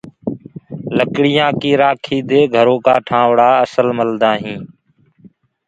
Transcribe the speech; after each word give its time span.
لڙيآ 0.97 1.47
ڪي 1.61 1.71
رآکي 1.81 2.17
دي 2.29 2.41
گھرو 2.55 2.75
ڪآ 2.85 2.95
ٺآئونٚ 3.07 3.57
اسل 3.65 3.87
ملدآ 3.97 4.31
هينٚ۔ 4.43 4.65